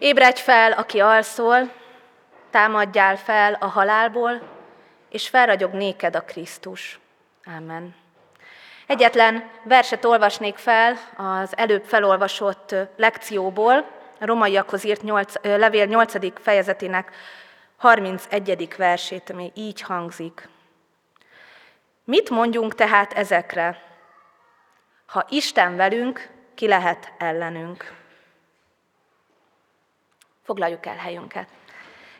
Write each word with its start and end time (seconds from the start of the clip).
Ébredj 0.00 0.40
fel, 0.40 0.72
aki 0.72 1.00
alszol, 1.00 1.72
támadjál 2.50 3.16
fel 3.16 3.56
a 3.60 3.66
halálból, 3.66 4.40
és 5.08 5.28
felragyog 5.28 5.72
néked 5.72 6.16
a 6.16 6.22
Krisztus. 6.22 6.98
Amen. 7.56 7.94
Egyetlen 8.86 9.50
verset 9.62 10.04
olvasnék 10.04 10.56
fel 10.56 10.96
az 11.16 11.56
előbb 11.56 11.84
felolvasott 11.84 12.74
lekcióból, 12.96 13.76
a 14.20 14.26
romaiakhoz 14.26 14.84
írt 14.84 15.02
8, 15.02 15.34
levél 15.42 15.86
8. 15.86 16.42
fejezetének 16.42 17.10
31. 17.76 18.74
versét, 18.76 19.30
ami 19.30 19.52
így 19.54 19.80
hangzik. 19.80 20.48
Mit 22.04 22.30
mondjunk 22.30 22.74
tehát 22.74 23.12
ezekre? 23.12 23.82
Ha 25.06 25.26
Isten 25.28 25.76
velünk, 25.76 26.28
ki 26.54 26.68
lehet 26.68 27.12
ellenünk? 27.18 27.98
Foglaljuk 30.44 30.86
el 30.86 30.96
helyünket. 30.96 31.48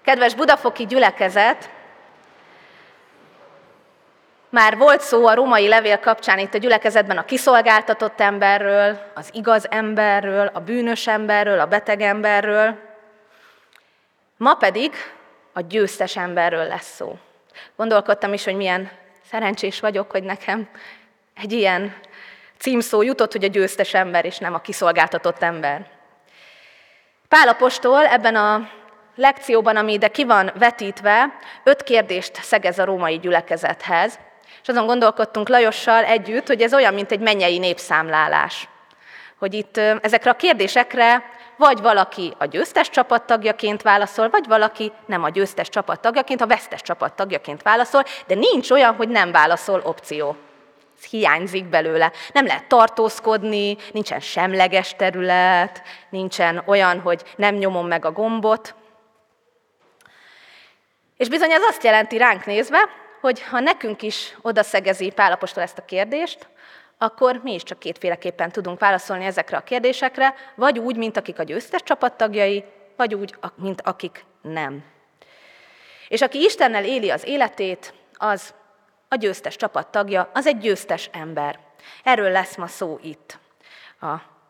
Kedves 0.02 0.34
budafoki 0.34 0.86
gyülekezet, 0.86 1.70
már 4.50 4.76
volt 4.76 5.00
szó 5.00 5.26
a 5.26 5.34
római 5.34 5.68
levél 5.68 5.98
kapcsán 5.98 6.38
itt 6.38 6.54
a 6.54 6.58
gyülekezetben 6.58 7.18
a 7.18 7.24
kiszolgáltatott 7.24 8.20
emberről, 8.20 9.10
az 9.14 9.30
igaz 9.32 9.70
emberről, 9.70 10.46
a 10.46 10.60
bűnös 10.60 11.06
emberről, 11.06 11.60
a 11.60 11.66
beteg 11.66 12.00
emberről. 12.00 12.78
Ma 14.36 14.54
pedig 14.54 14.94
a 15.52 15.60
győztes 15.60 16.16
emberről 16.16 16.66
lesz 16.66 16.94
szó. 16.94 17.18
Gondolkodtam 17.76 18.32
is, 18.32 18.44
hogy 18.44 18.56
milyen 18.56 18.90
szerencsés 19.30 19.80
vagyok, 19.80 20.10
hogy 20.10 20.22
nekem 20.22 20.68
egy 21.34 21.52
ilyen 21.52 21.96
címszó 22.58 23.02
jutott, 23.02 23.32
hogy 23.32 23.44
a 23.44 23.48
győztes 23.48 23.94
ember, 23.94 24.24
és 24.24 24.38
nem 24.38 24.54
a 24.54 24.60
kiszolgáltatott 24.60 25.42
ember. 25.42 25.99
Pálapostól 27.30 28.06
ebben 28.06 28.36
a 28.36 28.68
lekcióban, 29.16 29.76
ami 29.76 29.92
ide 29.92 30.08
ki 30.08 30.24
van 30.24 30.52
vetítve, 30.58 31.36
öt 31.64 31.82
kérdést 31.82 32.42
szegez 32.42 32.78
a 32.78 32.84
római 32.84 33.18
gyülekezethez, 33.18 34.18
és 34.62 34.68
azon 34.68 34.86
gondolkodtunk 34.86 35.48
Lajossal 35.48 36.04
együtt, 36.04 36.46
hogy 36.46 36.62
ez 36.62 36.74
olyan, 36.74 36.94
mint 36.94 37.10
egy 37.10 37.20
mennyei 37.20 37.58
népszámlálás. 37.58 38.68
Hogy 39.38 39.54
itt 39.54 39.76
ezekre 39.76 40.30
a 40.30 40.34
kérdésekre 40.34 41.22
vagy 41.56 41.80
valaki 41.80 42.34
a 42.38 42.44
győztes 42.44 42.90
csapat 42.90 43.22
tagjaként 43.22 43.82
válaszol, 43.82 44.28
vagy 44.28 44.46
valaki 44.46 44.92
nem 45.06 45.22
a 45.22 45.28
győztes 45.28 45.68
csapat 45.68 46.00
tagjaként, 46.00 46.40
a 46.40 46.46
vesztes 46.46 46.82
csapat 46.82 47.12
tagjaként 47.12 47.62
válaszol, 47.62 48.04
de 48.26 48.34
nincs 48.34 48.70
olyan, 48.70 48.94
hogy 48.94 49.08
nem 49.08 49.32
válaszol 49.32 49.80
opció. 49.84 50.36
Hiányzik 51.04 51.64
belőle. 51.64 52.12
Nem 52.32 52.46
lehet 52.46 52.66
tartózkodni, 52.66 53.76
nincsen 53.92 54.20
semleges 54.20 54.94
terület, 54.96 55.82
nincsen 56.10 56.62
olyan, 56.66 57.00
hogy 57.00 57.22
nem 57.36 57.54
nyomom 57.54 57.86
meg 57.86 58.04
a 58.04 58.12
gombot. 58.12 58.74
És 61.16 61.28
bizony 61.28 61.50
ez 61.50 61.62
azt 61.62 61.84
jelenti 61.84 62.16
ránk 62.16 62.46
nézve, 62.46 62.78
hogy 63.20 63.42
ha 63.42 63.60
nekünk 63.60 64.02
is 64.02 64.36
odaszegezi 64.42 65.10
Pálapostól 65.10 65.62
ezt 65.62 65.78
a 65.78 65.84
kérdést, 65.84 66.48
akkor 66.98 67.40
mi 67.42 67.54
is 67.54 67.62
csak 67.62 67.78
kétféleképpen 67.78 68.52
tudunk 68.52 68.78
válaszolni 68.78 69.24
ezekre 69.24 69.56
a 69.56 69.62
kérdésekre, 69.62 70.34
vagy 70.54 70.78
úgy, 70.78 70.96
mint 70.96 71.16
akik 71.16 71.38
a 71.38 71.42
győztes 71.42 71.82
csapattagjai, 71.82 72.64
vagy 72.96 73.14
úgy, 73.14 73.34
mint 73.54 73.80
akik 73.80 74.24
nem. 74.42 74.84
És 76.08 76.20
aki 76.20 76.38
Istennel 76.38 76.84
éli 76.84 77.10
az 77.10 77.26
életét, 77.26 77.94
az 78.12 78.54
a 79.12 79.16
győztes 79.16 79.56
csapattagja, 79.56 80.30
az 80.32 80.46
egy 80.46 80.58
győztes 80.58 81.10
ember. 81.12 81.58
Erről 82.04 82.30
lesz 82.30 82.56
ma 82.56 82.66
szó 82.66 82.98
itt 83.02 83.38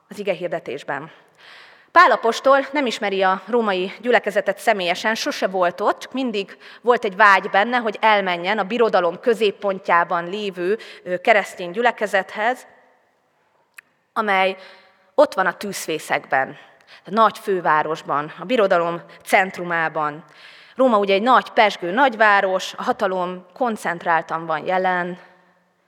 az 0.09 0.19
ige 0.19 0.33
hirdetésben. 0.33 1.11
Pálapostól 1.93 2.67
nem 2.73 2.87
ismeri 2.87 3.23
a 3.23 3.43
római 3.47 3.93
gyülekezetet 4.01 4.59
személyesen, 4.59 5.15
sose 5.15 5.47
volt 5.47 5.81
ott, 5.81 5.99
csak 5.99 6.13
mindig 6.13 6.57
volt 6.81 7.05
egy 7.05 7.17
vágy 7.17 7.51
benne, 7.51 7.77
hogy 7.77 7.99
elmenjen 8.01 8.59
a 8.59 8.65
birodalom 8.65 9.21
középpontjában 9.21 10.29
lévő 10.29 10.79
keresztény 11.23 11.71
gyülekezethez, 11.71 12.67
amely 14.13 14.57
ott 15.15 15.35
van 15.35 15.47
a 15.47 15.57
tűzfészekben, 15.57 16.57
a 17.05 17.11
nagy 17.11 17.39
fővárosban, 17.39 18.33
a 18.39 18.45
birodalom 18.45 19.03
centrumában. 19.25 20.25
Róma 20.81 20.99
ugye 20.99 21.15
egy 21.15 21.23
nagy, 21.23 21.51
pesgő 21.51 21.91
nagyváros, 21.91 22.75
a 22.77 22.83
hatalom 22.83 23.47
koncentráltan 23.55 24.47
van 24.47 24.67
jelen, 24.67 25.19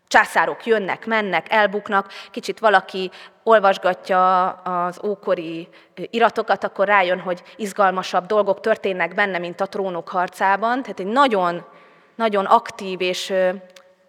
császárok 0.09 0.67
jönnek, 0.67 1.07
mennek, 1.07 1.53
elbuknak, 1.53 2.13
kicsit 2.31 2.59
valaki 2.59 3.11
olvasgatja 3.43 4.49
az 4.49 5.01
ókori 5.05 5.69
iratokat, 5.95 6.65
akkor 6.65 6.87
rájön, 6.87 7.21
hogy 7.21 7.43
izgalmasabb 7.57 8.27
dolgok 8.27 8.61
történnek 8.61 9.15
benne, 9.15 9.39
mint 9.39 9.61
a 9.61 9.67
trónok 9.67 10.09
harcában. 10.09 10.83
Tehát 10.83 11.01
egy 11.01 11.07
nagyon, 11.07 11.65
nagyon 12.15 12.45
aktív 12.45 13.01
és 13.01 13.33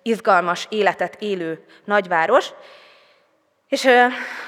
izgalmas 0.02 0.68
életet 0.70 1.16
élő 1.20 1.66
nagyváros. 1.86 2.50
És 3.68 3.88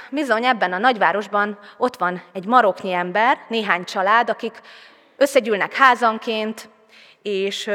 bizony 0.10 0.46
ebben 0.46 0.74
a 0.74 0.78
nagyvárosban 0.78 1.60
ott 1.78 1.96
van 1.96 2.22
egy 2.34 2.46
maroknyi 2.46 2.94
ember, 2.94 3.38
néhány 3.48 3.84
család, 3.84 4.30
akik 4.30 4.62
összegyűlnek 5.18 5.74
házanként, 5.74 6.70
és 7.22 7.72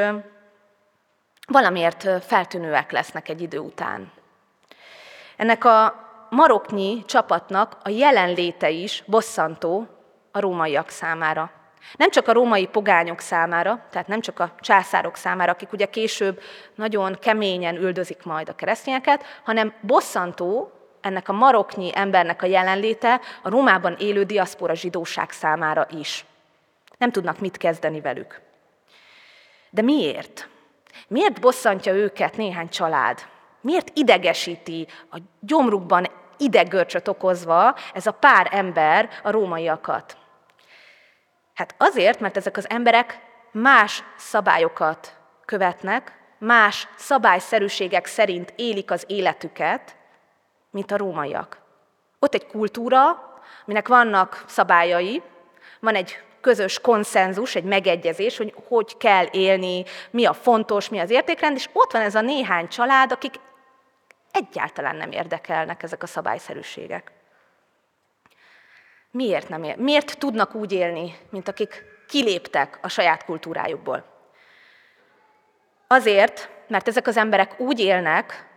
valamiért 1.47 2.25
feltűnőek 2.25 2.93
lesznek 2.93 3.29
egy 3.29 3.41
idő 3.41 3.59
után. 3.59 4.13
Ennek 5.37 5.65
a 5.65 6.09
maroknyi 6.31 7.05
csapatnak 7.07 7.77
a 7.83 7.89
jelenléte 7.89 8.71
is 8.71 9.03
bosszantó 9.07 9.87
a 10.33 10.41
rómaiak 10.41 10.89
számára. 10.89 11.51
Nem 11.97 12.11
csak 12.11 12.29
a 12.29 12.33
római 12.33 12.67
pogányok 12.67 13.21
számára, 13.21 13.87
tehát 13.91 14.09
nem 14.09 14.21
csak 14.21 14.39
a 14.39 14.55
császárok 14.61 15.17
számára, 15.17 15.53
akik 15.53 15.73
ugye 15.73 15.87
később 15.87 16.41
nagyon 16.75 17.17
keményen 17.21 17.77
üldözik 17.77 18.25
majd 18.25 18.49
a 18.49 18.55
keresztényeket, 18.55 19.25
hanem 19.45 19.75
bosszantó 19.81 20.73
ennek 21.01 21.29
a 21.29 21.33
maroknyi 21.33 21.91
embernek 21.95 22.43
a 22.43 22.47
jelenléte 22.47 23.21
a 23.43 23.49
Rómában 23.49 23.97
élő 23.99 24.23
diaszpora 24.23 24.75
zsidóság 24.75 25.31
számára 25.31 25.87
is. 25.91 26.25
Nem 27.01 27.11
tudnak 27.11 27.39
mit 27.39 27.57
kezdeni 27.57 28.01
velük. 28.01 28.41
De 29.71 29.83
miért? 29.83 30.49
Miért 31.09 31.41
bosszantja 31.41 31.93
őket 31.93 32.37
néhány 32.37 32.69
család? 32.69 33.27
Miért 33.61 33.91
idegesíti 33.95 34.87
a 35.11 35.19
gyomrukban 35.41 36.07
ideggörcsöt 36.39 37.09
okozva 37.09 37.77
ez 37.95 38.07
a 38.07 38.13
pár 38.13 38.49
ember 38.51 39.09
a 39.23 39.31
rómaiakat? 39.31 40.17
Hát 41.55 41.75
azért, 41.79 42.21
mert 42.21 42.37
ezek 42.37 42.57
az 42.57 42.71
emberek 42.71 43.21
más 43.53 44.03
szabályokat 44.17 45.17
követnek, 45.45 46.19
más 46.39 46.89
szabályszerűségek 46.97 48.07
szerint 48.07 48.53
élik 48.57 48.91
az 48.91 49.05
életüket, 49.09 49.97
mint 50.71 50.91
a 50.91 50.97
rómaiak. 50.97 51.61
Ott 52.19 52.35
egy 52.35 52.47
kultúra, 52.47 53.01
aminek 53.67 53.89
vannak 53.89 54.45
szabályai, 54.47 55.23
van 55.81 55.95
egy 55.95 56.23
közös 56.41 56.81
konszenzus, 56.81 57.55
egy 57.55 57.65
megegyezés, 57.65 58.37
hogy 58.37 58.55
hogy 58.69 58.97
kell 58.97 59.27
élni, 59.31 59.85
mi 60.11 60.25
a 60.25 60.33
fontos, 60.33 60.89
mi 60.89 60.99
az 60.99 61.11
értékrend, 61.11 61.57
és 61.57 61.69
ott 61.73 61.93
van 61.93 62.03
ez 62.03 62.15
a 62.15 62.21
néhány 62.21 62.69
család, 62.69 63.13
akik 63.13 63.35
egyáltalán 64.31 64.97
nem 64.97 65.11
érdekelnek 65.11 65.83
ezek 65.83 66.03
a 66.03 66.07
szabályszerűségek. 66.07 67.13
Miért 69.11 69.49
nem 69.49 69.63
ér? 69.63 69.77
Miért 69.77 70.19
tudnak 70.19 70.55
úgy 70.55 70.73
élni, 70.73 71.17
mint 71.31 71.49
akik 71.49 71.85
kiléptek 72.09 72.79
a 72.83 72.89
saját 72.89 73.25
kultúrájukból? 73.25 74.05
Azért, 75.87 76.51
mert 76.69 76.89
ezek 76.89 77.07
az 77.07 77.17
emberek 77.17 77.61
úgy 77.61 77.81
élnek, 77.81 78.49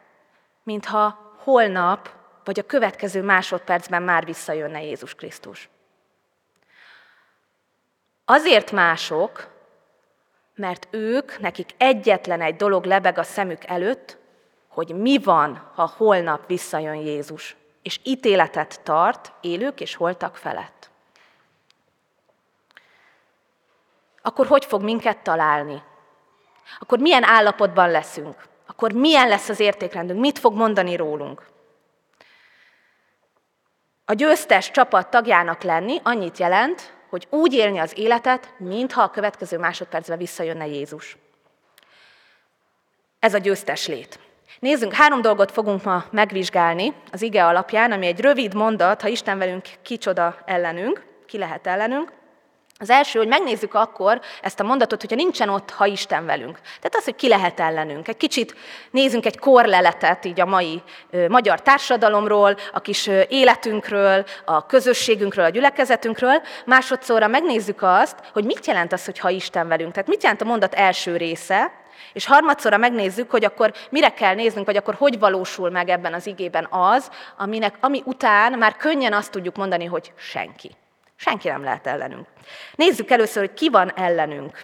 mintha 0.63 1.35
holnap 1.38 2.09
vagy 2.44 2.59
a 2.59 2.65
következő 2.65 3.21
másodpercben 3.21 4.03
már 4.03 4.25
visszajönne 4.25 4.83
Jézus 4.83 5.15
Krisztus. 5.15 5.69
Azért 8.25 8.71
mások, 8.71 9.47
mert 10.55 10.87
ők, 10.91 11.39
nekik 11.39 11.69
egyetlen 11.77 12.41
egy 12.41 12.55
dolog 12.55 12.85
lebeg 12.85 13.17
a 13.17 13.23
szemük 13.23 13.65
előtt, 13.65 14.17
hogy 14.67 14.95
mi 14.95 15.17
van, 15.17 15.71
ha 15.75 15.93
holnap 15.97 16.47
visszajön 16.47 16.95
Jézus, 16.95 17.55
és 17.81 17.99
ítéletet 18.03 18.81
tart 18.83 19.31
élők 19.41 19.81
és 19.81 19.95
holtak 19.95 20.35
felett. 20.35 20.89
Akkor 24.21 24.47
hogy 24.47 24.65
fog 24.65 24.83
minket 24.83 25.17
találni? 25.17 25.83
Akkor 26.79 26.99
milyen 26.99 27.23
állapotban 27.23 27.91
leszünk? 27.91 28.35
Akkor 28.67 28.91
milyen 28.91 29.27
lesz 29.27 29.49
az 29.49 29.59
értékrendünk? 29.59 30.19
Mit 30.19 30.39
fog 30.39 30.55
mondani 30.55 30.95
rólunk? 30.95 31.47
A 34.05 34.13
győztes 34.13 34.71
csapat 34.71 35.09
tagjának 35.09 35.61
lenni 35.61 35.99
annyit 36.03 36.37
jelent, 36.37 36.93
hogy 37.13 37.27
úgy 37.30 37.54
élni 37.54 37.77
az 37.77 37.94
életet, 37.98 38.54
mintha 38.57 39.01
a 39.01 39.10
következő 39.10 39.57
másodpercben 39.57 40.18
visszajönne 40.18 40.68
Jézus. 40.68 41.18
Ez 43.19 43.33
a 43.33 43.38
győztes 43.38 43.88
lét. 43.88 44.19
Nézzünk, 44.60 44.94
három 44.94 45.21
dolgot 45.21 45.51
fogunk 45.51 45.83
ma 45.83 46.06
megvizsgálni 46.12 46.94
az 47.12 47.21
ige 47.21 47.45
alapján, 47.45 47.92
ami 47.92 48.06
egy 48.06 48.19
rövid 48.19 48.54
mondat, 48.54 49.01
ha 49.01 49.07
Isten 49.07 49.38
velünk, 49.38 49.65
kicsoda 49.81 50.38
ellenünk, 50.45 51.06
ki 51.25 51.38
lehet 51.38 51.68
ellenünk. 51.68 52.12
Az 52.79 52.89
első, 52.89 53.19
hogy 53.19 53.27
megnézzük 53.27 53.73
akkor 53.73 54.21
ezt 54.41 54.59
a 54.59 54.63
mondatot, 54.63 55.01
hogyha 55.01 55.15
nincsen 55.15 55.49
ott, 55.49 55.69
ha 55.69 55.85
Isten 55.85 56.25
velünk. 56.25 56.59
Tehát 56.61 56.95
az, 56.95 57.03
hogy 57.03 57.15
ki 57.15 57.27
lehet 57.27 57.59
ellenünk. 57.59 58.07
Egy 58.07 58.17
kicsit 58.17 58.55
nézzünk 58.91 59.25
egy 59.25 59.39
korleletet 59.39 60.25
így 60.25 60.39
a 60.39 60.45
mai 60.45 60.81
ö, 61.09 61.27
magyar 61.27 61.61
társadalomról, 61.61 62.57
a 62.73 62.79
kis 62.79 63.07
ö, 63.07 63.21
életünkről, 63.29 64.25
a 64.45 64.65
közösségünkről, 64.65 65.45
a 65.45 65.49
gyülekezetünkről. 65.49 66.41
Másodszorra 66.65 67.27
megnézzük 67.27 67.81
azt, 67.81 68.15
hogy 68.33 68.45
mit 68.45 68.65
jelent 68.65 68.93
az, 68.93 69.05
hogy 69.05 69.19
ha 69.19 69.29
Isten 69.29 69.67
velünk. 69.67 69.91
Tehát 69.91 70.09
mit 70.09 70.23
jelent 70.23 70.41
a 70.41 70.45
mondat 70.45 70.73
első 70.73 71.17
része, 71.17 71.71
és 72.13 72.25
harmadszorra 72.25 72.77
megnézzük, 72.77 73.31
hogy 73.31 73.45
akkor 73.45 73.73
mire 73.89 74.09
kell 74.09 74.33
néznünk, 74.33 74.65
vagy 74.65 74.77
akkor 74.77 74.95
hogy 74.95 75.19
valósul 75.19 75.69
meg 75.69 75.89
ebben 75.89 76.13
az 76.13 76.27
igében 76.27 76.67
az, 76.69 77.09
aminek, 77.37 77.75
ami 77.79 78.01
után 78.05 78.57
már 78.57 78.75
könnyen 78.75 79.13
azt 79.13 79.31
tudjuk 79.31 79.55
mondani, 79.55 79.85
hogy 79.85 80.11
senki. 80.15 80.71
Senki 81.23 81.47
nem 81.47 81.63
lehet 81.63 81.87
ellenünk. 81.87 82.27
Nézzük 82.75 83.11
először, 83.11 83.45
hogy 83.45 83.53
ki 83.53 83.69
van 83.69 83.91
ellenünk. 83.95 84.63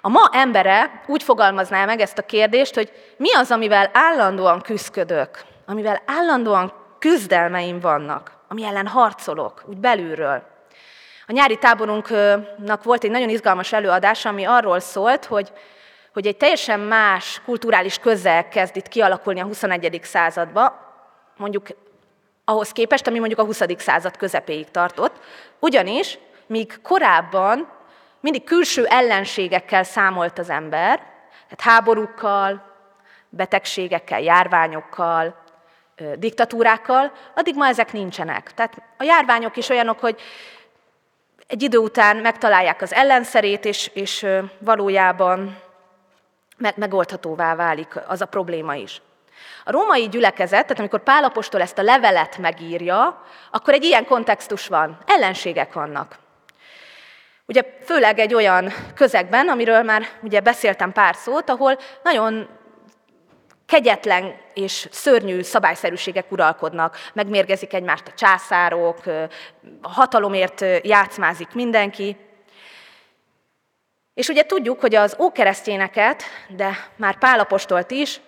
A 0.00 0.08
ma 0.08 0.28
embere 0.32 1.02
úgy 1.06 1.22
fogalmazná 1.22 1.84
meg 1.84 2.00
ezt 2.00 2.18
a 2.18 2.22
kérdést, 2.22 2.74
hogy 2.74 2.92
mi 3.16 3.34
az, 3.34 3.50
amivel 3.50 3.90
állandóan 3.92 4.60
küzdködök, 4.60 5.44
amivel 5.66 6.02
állandóan 6.06 6.72
küzdelmeim 6.98 7.80
vannak, 7.80 8.32
ami 8.48 8.64
ellen 8.64 8.86
harcolok, 8.86 9.62
úgy 9.66 9.78
belülről. 9.78 10.42
A 11.26 11.32
nyári 11.32 11.58
táborunknak 11.58 12.82
volt 12.82 13.04
egy 13.04 13.10
nagyon 13.10 13.28
izgalmas 13.28 13.72
előadás, 13.72 14.24
ami 14.24 14.44
arról 14.44 14.80
szólt, 14.80 15.24
hogy, 15.24 15.52
hogy 16.12 16.26
egy 16.26 16.36
teljesen 16.36 16.80
más 16.80 17.40
kulturális 17.44 17.98
közel 17.98 18.48
kezd 18.48 18.76
itt 18.76 18.88
kialakulni 18.88 19.40
a 19.40 19.44
21. 19.44 20.00
századba, 20.02 20.84
mondjuk 21.36 21.66
ahhoz 22.48 22.72
képest, 22.72 23.06
ami 23.06 23.18
mondjuk 23.18 23.40
a 23.40 23.44
20. 23.44 23.62
század 23.76 24.16
közepéig 24.16 24.70
tartott. 24.70 25.20
Ugyanis, 25.58 26.18
míg 26.46 26.80
korábban 26.82 27.68
mindig 28.20 28.44
külső 28.44 28.86
ellenségekkel 28.86 29.82
számolt 29.82 30.38
az 30.38 30.50
ember, 30.50 30.98
tehát 31.48 31.60
háborúkkal, 31.60 32.74
betegségekkel, 33.28 34.20
járványokkal, 34.20 35.44
diktatúrákkal, 36.16 37.12
addig 37.34 37.54
ma 37.54 37.66
ezek 37.66 37.92
nincsenek. 37.92 38.54
Tehát 38.54 38.82
a 38.96 39.02
járványok 39.02 39.56
is 39.56 39.68
olyanok, 39.68 40.00
hogy 40.00 40.20
egy 41.46 41.62
idő 41.62 41.78
után 41.78 42.16
megtalálják 42.16 42.82
az 42.82 42.92
ellenszerét, 42.92 43.64
és, 43.64 43.90
és 43.94 44.26
valójában 44.58 45.58
megoldhatóvá 46.74 47.54
válik 47.54 48.00
az 48.06 48.20
a 48.20 48.26
probléma 48.26 48.74
is. 48.74 49.02
A 49.64 49.70
római 49.70 50.08
gyülekezet, 50.08 50.62
tehát 50.62 50.78
amikor 50.78 51.02
Pálapostól 51.02 51.60
ezt 51.60 51.78
a 51.78 51.82
levelet 51.82 52.38
megírja, 52.38 53.22
akkor 53.50 53.74
egy 53.74 53.84
ilyen 53.84 54.04
kontextus 54.04 54.66
van, 54.66 54.98
ellenségek 55.06 55.72
vannak. 55.72 56.18
Ugye 57.46 57.62
főleg 57.84 58.18
egy 58.18 58.34
olyan 58.34 58.72
közegben, 58.94 59.48
amiről 59.48 59.82
már 59.82 60.08
ugye 60.22 60.40
beszéltem 60.40 60.92
pár 60.92 61.14
szót, 61.14 61.50
ahol 61.50 61.78
nagyon 62.02 62.48
kegyetlen 63.66 64.34
és 64.54 64.88
szörnyű 64.90 65.42
szabályszerűségek 65.42 66.32
uralkodnak, 66.32 66.96
megmérgezik 67.12 67.72
egymást 67.72 68.08
a 68.08 68.14
császárok, 68.16 69.06
a 69.82 69.88
hatalomért 69.88 70.64
játszmázik 70.82 71.48
mindenki. 71.52 72.16
És 74.14 74.28
ugye 74.28 74.42
tudjuk, 74.46 74.80
hogy 74.80 74.94
az 74.94 75.16
ókeresztényeket, 75.20 76.22
de 76.48 76.90
már 76.96 77.18
Pálapostolt 77.18 77.90
is, 77.90 78.20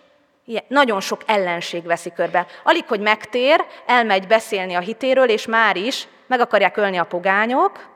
nagyon 0.68 1.00
sok 1.00 1.20
ellenség 1.26 1.84
veszi 1.84 2.12
körbe. 2.12 2.46
Alig, 2.62 2.84
hogy 2.88 3.00
megtér, 3.00 3.64
elmegy 3.86 4.26
beszélni 4.26 4.74
a 4.74 4.80
hitéről, 4.80 5.28
és 5.28 5.46
már 5.46 5.76
is 5.76 6.08
meg 6.26 6.40
akarják 6.40 6.76
ölni 6.76 6.96
a 6.96 7.04
pogányok, 7.04 7.88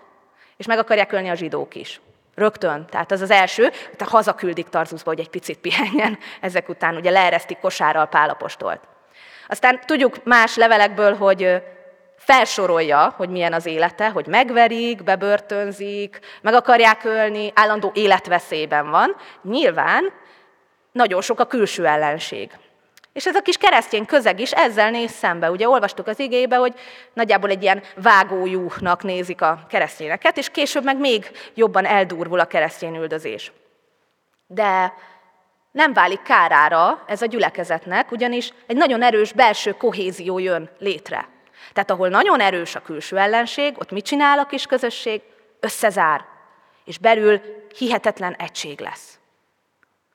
és 0.57 0.67
meg 0.67 0.79
akarják 0.79 1.13
ölni 1.13 1.29
a 1.29 1.35
zsidók 1.35 1.75
is. 1.75 2.01
Rögtön. 2.35 2.87
Tehát 2.91 3.13
az 3.13 3.21
az 3.21 3.31
első, 3.31 3.71
hogy 3.99 4.09
hazaküldik 4.09 4.69
Tarzuszba, 4.69 5.11
hogy 5.11 5.21
egy 5.21 5.31
picit 5.31 5.59
pihenjen. 5.59 6.19
Ezek 6.41 6.69
után 6.69 6.97
ugye 6.97 7.11
leeresztik 7.11 7.59
kosárral 7.59 8.07
Pálapostolt. 8.07 8.81
Aztán 9.49 9.81
tudjuk 9.87 10.25
más 10.25 10.57
levelekből, 10.57 11.15
hogy 11.17 11.63
felsorolja, 12.17 13.15
hogy 13.17 13.29
milyen 13.29 13.53
az 13.53 13.67
élete, 13.67 14.09
hogy 14.09 14.27
megverik, 14.27 15.03
bebörtönzik, 15.03 16.19
meg 16.43 16.55
akarják 16.55 17.05
ölni, 17.05 17.53
állandó 17.55 17.91
életveszélyben 17.95 18.91
van. 18.91 19.17
Nyilván 19.43 20.13
nagyon 20.93 21.21
sok 21.21 21.41
a 21.41 21.47
külső 21.47 21.87
ellenség. 21.87 22.51
És 23.13 23.27
ez 23.27 23.35
a 23.35 23.43
kis 23.43 23.57
keresztény 23.57 24.07
közeg 24.07 24.41
is 24.41 24.53
ezzel 24.53 24.91
néz 24.91 25.11
szembe. 25.11 25.51
Ugye 25.51 25.69
olvastuk 25.69 26.07
az 26.07 26.19
igébe, 26.19 26.57
hogy 26.57 26.75
nagyjából 27.13 27.51
egy 27.51 27.63
ilyen 27.63 27.83
vágójúnak 27.97 29.03
nézik 29.03 29.41
a 29.41 29.67
keresztényeket, 29.69 30.37
és 30.37 30.49
később 30.49 30.85
meg 30.85 30.99
még 30.99 31.31
jobban 31.55 31.85
eldurvul 31.85 32.41
a 32.41 32.45
keresztény 32.45 32.97
üldözés. 32.97 33.53
De 34.47 34.95
nem 35.71 35.93
válik 35.93 36.23
kárára 36.23 37.05
ez 37.07 37.23
a 37.23 37.27
gyülekezetnek, 37.27 38.11
ugyanis 38.11 38.53
egy 38.67 38.77
nagyon 38.77 39.03
erős 39.03 39.33
belső 39.33 39.73
kohézió 39.73 40.39
jön 40.39 40.71
létre. 40.79 41.29
Tehát 41.73 41.91
ahol 41.91 42.09
nagyon 42.09 42.41
erős 42.41 42.75
a 42.75 42.83
külső 42.83 43.19
ellenség, 43.19 43.75
ott 43.79 43.91
mit 43.91 44.05
csinál 44.05 44.39
a 44.39 44.47
kis 44.47 44.67
közösség? 44.67 45.21
Összezár, 45.61 46.25
és 46.85 46.99
belül 46.99 47.41
hihetetlen 47.77 48.35
egység 48.35 48.81
lesz 48.81 49.19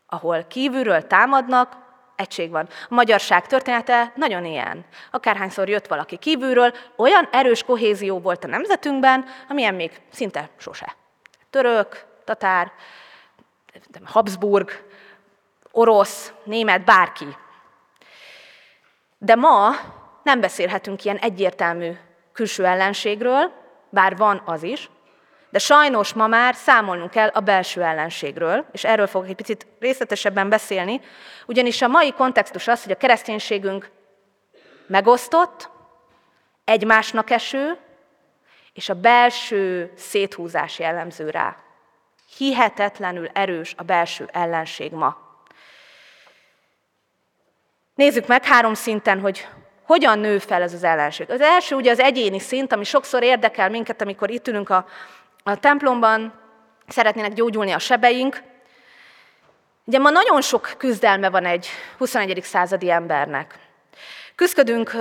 ahol 0.08 0.44
kívülről 0.44 1.08
támadnak, 1.08 1.86
egység 2.16 2.52
van. 2.52 2.68
A 2.90 2.94
magyarság 2.94 3.48
története 3.48 4.12
nagyon 4.16 4.46
ilyen. 4.46 4.86
Akárhányszor 5.12 5.70
jött 5.70 5.88
valaki 5.88 6.18
kívülről, 6.18 6.74
olyan 6.96 7.28
erős 7.32 7.64
kohézió 7.64 8.20
volt 8.20 8.44
a 8.44 8.48
nemzetünkben, 8.48 9.26
amilyen 9.50 9.76
még 9.76 10.02
szinte 10.12 10.50
sose. 10.58 10.96
Török, 11.50 12.06
tatár, 12.26 12.72
Habsburg, 14.06 14.86
orosz, 15.72 16.34
német, 16.44 16.86
bárki. 16.86 17.38
De 19.18 19.36
ma 19.36 19.72
nem 20.24 20.40
beszélhetünk 20.40 21.04
ilyen 21.04 21.18
egyértelmű 21.18 21.92
külső 22.34 22.66
ellenségről, 22.66 23.52
bár 23.90 24.18
van 24.18 24.42
az 24.46 24.64
is, 24.64 24.90
de 25.58 25.64
sajnos 25.64 26.14
ma 26.14 26.28
már 26.28 26.56
számolnunk 26.56 27.10
kell 27.12 27.28
a 27.28 27.40
belső 27.40 27.84
ellenségről, 27.84 28.66
és 28.72 28.84
erről 28.84 29.08
fogok 29.08 29.28
egy 29.28 29.36
picit 29.36 29.68
részletesebben 29.80 30.50
beszélni, 30.50 31.02
ugyanis 31.46 31.82
a 31.82 31.88
mai 31.88 32.12
kontextus 32.12 32.68
az, 32.68 32.84
hogy 32.84 32.92
a 32.92 32.98
kereszténységünk 32.98 33.90
megosztott, 34.88 35.70
egymásnak 36.66 37.30
eső, 37.30 37.78
és 38.74 38.90
a 38.90 38.94
belső 38.94 39.92
széthúzás 39.96 40.80
jellemző 40.80 41.30
rá. 41.30 41.56
Hihetetlenül 42.38 43.30
erős 43.34 43.74
a 43.78 43.84
belső 43.84 44.30
ellenség 44.32 44.92
ma. 44.92 45.18
Nézzük 47.96 48.28
meg 48.28 48.46
három 48.46 48.74
szinten, 48.74 49.20
hogy 49.20 49.48
hogyan 49.84 50.20
nő 50.20 50.40
fel 50.40 50.62
ez 50.62 50.74
az 50.74 50.84
ellenség. 50.84 51.30
Az 51.30 51.42
első 51.42 51.76
ugye 51.76 51.92
az 51.92 52.00
egyéni 52.00 52.40
szint, 52.40 52.74
ami 52.74 52.84
sokszor 52.84 53.24
érdekel 53.24 53.70
minket, 53.70 54.02
amikor 54.02 54.30
itt 54.30 54.48
ülünk 54.48 54.70
a 54.70 54.86
a 55.52 55.56
templomban 55.56 56.34
szeretnének 56.88 57.34
gyógyulni 57.34 57.72
a 57.72 57.80
sebeink. 57.80 58.44
Ugye 59.86 60.00
ma 60.00 60.10
nagyon 60.10 60.42
sok 60.42 60.74
küzdelme 60.78 61.30
van 61.30 61.46
egy 61.46 61.68
21. 61.98 62.44
századi 62.44 62.92
embernek. 62.92 63.60
Küzdködünk 64.36 64.96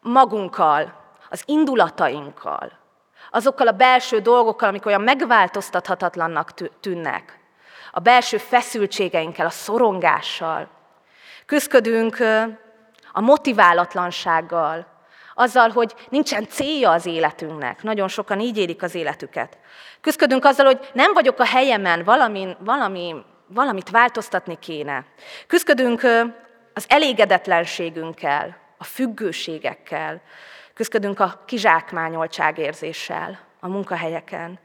magunkkal, 0.00 0.92
az 1.30 1.42
indulatainkkal, 1.46 2.72
azokkal 3.30 3.66
a 3.66 3.72
belső 3.72 4.18
dolgokkal, 4.18 4.68
amik 4.68 4.86
olyan 4.86 5.02
megváltoztathatatlannak 5.02 6.50
tűnnek, 6.80 7.38
a 7.92 8.00
belső 8.00 8.38
feszültségeinkkel, 8.38 9.46
a 9.46 9.50
szorongással. 9.50 10.68
Küzdködünk 11.46 12.16
a 13.12 13.20
motiválatlansággal, 13.20 14.86
azzal, 15.38 15.68
hogy 15.68 15.94
nincsen 16.08 16.48
célja 16.48 16.90
az 16.90 17.06
életünknek. 17.06 17.82
Nagyon 17.82 18.08
sokan 18.08 18.40
így 18.40 18.58
élik 18.58 18.82
az 18.82 18.94
életüket. 18.94 19.58
Küzdködünk 20.00 20.44
azzal, 20.44 20.66
hogy 20.66 20.90
nem 20.92 21.12
vagyok 21.12 21.38
a 21.38 21.44
helyemen, 21.44 22.04
valami, 22.04 22.56
valami, 22.58 23.14
valamit 23.46 23.90
változtatni 23.90 24.58
kéne. 24.58 25.04
Küzdködünk 25.46 26.02
az 26.74 26.84
elégedetlenségünkkel, 26.88 28.56
a 28.78 28.84
függőségekkel. 28.84 30.20
Küzdködünk 30.74 31.20
a 31.20 31.42
kizsákmányoltság 31.46 32.58
érzéssel 32.58 33.38
a 33.60 33.68
munkahelyeken. 33.68 34.58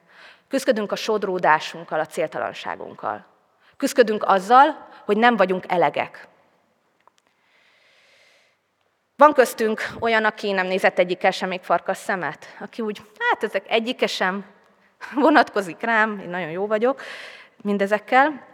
Küzdködünk 0.48 0.92
a 0.92 0.96
sodródásunkkal, 0.96 2.00
a 2.00 2.06
céltalanságunkkal. 2.06 3.26
Küzdködünk 3.78 4.24
azzal, 4.26 4.88
hogy 5.06 5.18
nem 5.18 5.36
vagyunk 5.38 5.64
elegek. 5.68 6.28
Van 9.16 9.34
köztünk 9.34 9.88
olyan, 10.00 10.26
aki 10.26 10.52
nem 10.52 10.68
nézett 10.68 11.00
egyikkel 11.00 11.32
sem 11.32 11.50
még 11.50 11.62
farkas 11.62 11.98
szemet, 11.98 12.46
aki 12.60 12.82
úgy, 12.82 13.02
hát 13.30 13.44
ezek 13.44 13.66
egyike 13.68 14.08
sem 14.08 14.46
vonatkozik 15.16 15.82
rám, 15.82 16.20
én 16.20 16.30
nagyon 16.30 16.50
jó 16.50 16.68
vagyok 16.68 17.02
mindezekkel. 17.62 18.52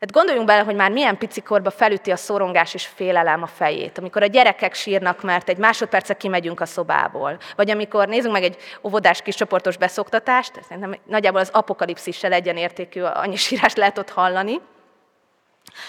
Hát 0.00 0.12
gondoljunk 0.12 0.46
bele, 0.46 0.62
hogy 0.62 0.74
már 0.74 0.90
milyen 0.90 1.18
picikorba 1.18 1.70
felüti 1.70 2.10
a 2.10 2.16
szorongás 2.16 2.74
és 2.74 2.86
félelem 2.86 3.42
a 3.42 3.46
fejét. 3.46 3.98
Amikor 3.98 4.22
a 4.22 4.26
gyerekek 4.26 4.74
sírnak, 4.74 5.22
mert 5.22 5.48
egy 5.48 5.56
másodpercet 5.56 6.16
kimegyünk 6.16 6.60
a 6.60 6.66
szobából. 6.66 7.36
Vagy 7.56 7.70
amikor 7.70 8.08
nézzünk 8.08 8.32
meg 8.32 8.42
egy 8.42 8.56
óvodás 8.82 9.22
kis 9.22 9.34
csoportos 9.34 9.76
beszoktatást, 9.76 10.52
szerintem 10.62 10.96
nagyjából 11.04 11.40
az 11.40 11.50
apokalipszissel 11.52 12.32
egyenértékű, 12.32 13.00
annyi 13.02 13.36
sírást 13.36 13.76
lehet 13.76 13.98
ott 13.98 14.10
hallani. 14.10 14.60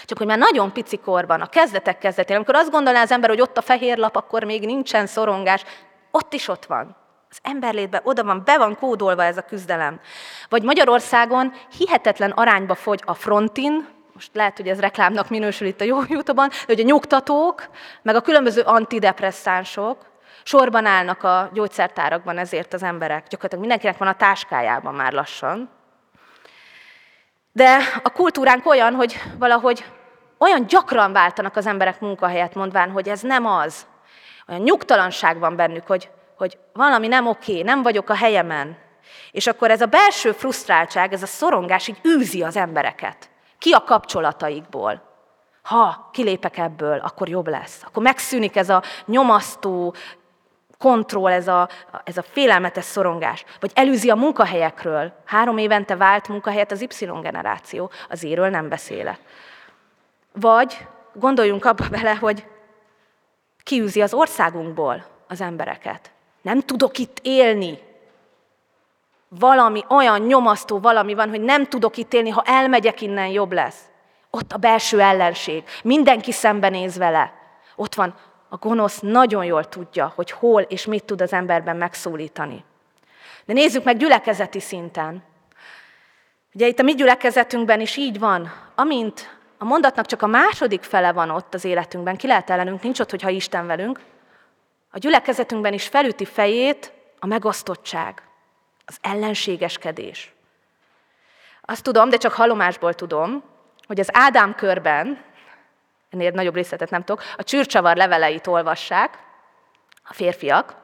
Csak 0.04 0.18
hogy 0.18 0.26
már 0.26 0.38
nagyon 0.38 0.72
pici 0.72 0.96
korban, 0.96 1.40
a 1.40 1.46
kezdetek 1.46 1.98
kezdetén, 1.98 2.36
amikor 2.36 2.54
azt 2.54 2.70
gondolná 2.70 3.02
az 3.02 3.12
ember, 3.12 3.30
hogy 3.30 3.40
ott 3.40 3.56
a 3.56 3.62
fehér 3.62 3.98
lap, 3.98 4.16
akkor 4.16 4.44
még 4.44 4.64
nincsen 4.64 5.06
szorongás, 5.06 5.64
ott 6.10 6.32
is 6.32 6.48
ott 6.48 6.64
van. 6.64 6.96
Az 7.30 7.38
emberlétben 7.42 8.00
oda 8.04 8.24
van, 8.24 8.42
be 8.44 8.58
van 8.58 8.76
kódolva 8.76 9.24
ez 9.24 9.36
a 9.36 9.42
küzdelem. 9.42 10.00
Vagy 10.48 10.62
Magyarországon 10.62 11.52
hihetetlen 11.76 12.30
arányba 12.30 12.74
fogy 12.74 13.02
a 13.04 13.14
frontin, 13.14 13.86
most 14.14 14.34
lehet, 14.34 14.56
hogy 14.56 14.68
ez 14.68 14.80
reklámnak 14.80 15.28
minősül 15.28 15.66
itt 15.66 15.80
a 15.80 15.84
jó 15.84 15.98
youtube 16.08 16.46
de 16.46 16.54
hogy 16.66 16.80
a 16.80 16.84
nyugtatók, 16.84 17.68
meg 18.02 18.14
a 18.14 18.20
különböző 18.20 18.60
antidepresszánsok 18.60 19.96
sorban 20.42 20.86
állnak 20.86 21.22
a 21.22 21.50
gyógyszertárakban 21.52 22.38
ezért 22.38 22.74
az 22.74 22.82
emberek. 22.82 23.26
Gyakorlatilag 23.28 23.60
mindenkinek 23.60 23.98
van 23.98 24.08
a 24.08 24.16
táskájában 24.16 24.94
már 24.94 25.12
lassan. 25.12 25.70
De 27.58 27.78
a 28.02 28.10
kultúránk 28.10 28.66
olyan, 28.66 28.94
hogy 28.94 29.22
valahogy 29.38 29.84
olyan 30.38 30.66
gyakran 30.66 31.12
váltanak 31.12 31.56
az 31.56 31.66
emberek 31.66 32.00
munkahelyet, 32.00 32.54
mondván, 32.54 32.90
hogy 32.90 33.08
ez 33.08 33.20
nem 33.20 33.46
az. 33.46 33.86
Olyan 34.48 34.62
nyugtalanság 34.62 35.38
van 35.38 35.56
bennük, 35.56 35.86
hogy, 35.86 36.10
hogy 36.36 36.58
valami 36.72 37.06
nem 37.06 37.26
oké, 37.26 37.62
nem 37.62 37.82
vagyok 37.82 38.10
a 38.10 38.14
helyemen. 38.14 38.76
És 39.30 39.46
akkor 39.46 39.70
ez 39.70 39.80
a 39.80 39.86
belső 39.86 40.32
frusztráltság, 40.32 41.12
ez 41.12 41.22
a 41.22 41.26
szorongás 41.26 41.88
így 41.88 42.00
űzi 42.06 42.42
az 42.42 42.56
embereket. 42.56 43.30
Ki 43.58 43.72
a 43.72 43.84
kapcsolataikból. 43.84 45.02
Ha 45.62 46.08
kilépek 46.12 46.58
ebből, 46.58 46.98
akkor 46.98 47.28
jobb 47.28 47.48
lesz. 47.48 47.82
Akkor 47.86 48.02
megszűnik 48.02 48.56
ez 48.56 48.68
a 48.68 48.82
nyomasztó 49.06 49.94
kontroll, 50.78 51.32
ez 51.32 51.48
a, 51.48 51.68
ez 52.04 52.16
a 52.16 52.22
félelmetes 52.22 52.84
szorongás. 52.84 53.44
Vagy 53.60 53.70
elűzi 53.74 54.10
a 54.10 54.14
munkahelyekről. 54.14 55.12
Három 55.24 55.58
évente 55.58 55.96
vált 55.96 56.28
munkahelyet 56.28 56.72
az 56.72 56.80
Y 56.80 57.06
generáció. 57.22 57.90
Az 58.08 58.22
éről 58.22 58.48
nem 58.48 58.68
beszélek. 58.68 59.18
Vagy 60.32 60.86
gondoljunk 61.12 61.64
abba 61.64 61.84
bele, 61.90 62.14
hogy 62.14 62.46
kiűzi 63.62 64.02
az 64.02 64.14
országunkból 64.14 65.04
az 65.28 65.40
embereket. 65.40 66.10
Nem 66.42 66.60
tudok 66.60 66.98
itt 66.98 67.18
élni. 67.22 67.78
Valami 69.28 69.84
olyan 69.88 70.20
nyomasztó 70.20 70.78
valami 70.78 71.14
van, 71.14 71.28
hogy 71.28 71.40
nem 71.40 71.66
tudok 71.66 71.96
itt 71.96 72.12
élni, 72.12 72.30
ha 72.30 72.42
elmegyek 72.46 73.00
innen, 73.00 73.26
jobb 73.26 73.52
lesz. 73.52 73.80
Ott 74.30 74.52
a 74.52 74.56
belső 74.56 75.00
ellenség. 75.00 75.64
Mindenki 75.82 76.32
szembenéz 76.32 76.96
vele. 76.96 77.32
Ott 77.76 77.94
van 77.94 78.14
a 78.48 78.56
gonosz 78.56 78.98
nagyon 79.00 79.44
jól 79.44 79.64
tudja, 79.64 80.12
hogy 80.14 80.30
hol 80.30 80.62
és 80.62 80.86
mit 80.86 81.04
tud 81.04 81.20
az 81.20 81.32
emberben 81.32 81.76
megszólítani. 81.76 82.64
De 83.44 83.52
nézzük 83.52 83.84
meg 83.84 83.96
gyülekezeti 83.96 84.60
szinten. 84.60 85.22
Ugye 86.54 86.66
itt 86.66 86.78
a 86.78 86.82
mi 86.82 86.94
gyülekezetünkben 86.94 87.80
is 87.80 87.96
így 87.96 88.18
van, 88.18 88.52
amint 88.74 89.38
a 89.58 89.64
mondatnak 89.64 90.06
csak 90.06 90.22
a 90.22 90.26
második 90.26 90.82
fele 90.82 91.12
van 91.12 91.30
ott 91.30 91.54
az 91.54 91.64
életünkben, 91.64 92.16
ki 92.16 92.26
lehet 92.26 92.50
ellenünk, 92.50 92.82
nincs 92.82 93.00
ott, 93.00 93.10
hogyha 93.10 93.28
Isten 93.28 93.66
velünk, 93.66 94.00
a 94.90 94.98
gyülekezetünkben 94.98 95.72
is 95.72 95.86
felüti 95.86 96.24
fejét 96.24 96.92
a 97.18 97.26
megosztottság, 97.26 98.22
az 98.84 98.98
ellenségeskedés. 99.00 100.32
Azt 101.60 101.82
tudom, 101.82 102.08
de 102.08 102.16
csak 102.16 102.32
halomásból 102.32 102.94
tudom, 102.94 103.42
hogy 103.86 104.00
az 104.00 104.08
Ádám 104.12 104.54
körben, 104.54 105.18
ennél 106.10 106.30
nagyobb 106.30 106.54
részletet 106.54 106.90
nem 106.90 107.04
tudok, 107.04 107.22
a 107.36 107.42
csűrcsavar 107.42 107.96
leveleit 107.96 108.46
olvassák, 108.46 109.18
a 110.04 110.14
férfiak. 110.14 110.76